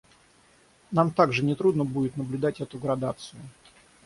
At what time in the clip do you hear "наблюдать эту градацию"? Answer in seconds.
2.17-3.39